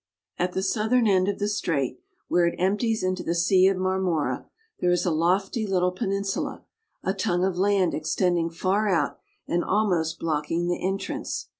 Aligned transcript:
At 0.39 0.53
the 0.53 0.63
southern 0.63 1.05
end 1.05 1.27
of 1.27 1.37
the 1.37 1.47
strait, 1.47 1.99
where 2.27 2.47
it 2.47 2.55
empties 2.57 3.03
into 3.03 3.21
the 3.21 3.35
Sea 3.35 3.67
of 3.67 3.77
Marmora, 3.77 4.49
there 4.79 4.89
is 4.89 5.05
a 5.05 5.11
lofty 5.11 5.67
little 5.67 5.91
peninsula, 5.91 6.63
a 7.03 7.13
tongue 7.13 7.45
of 7.45 7.55
land 7.55 7.93
extending 7.93 8.49
far 8.49 8.89
out, 8.89 9.19
and 9.47 9.63
almost 9.63 10.17
blocking 10.17 10.65
the 10.67 10.83
entrance. 10.83 11.49